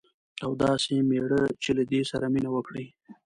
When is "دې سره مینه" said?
1.91-2.49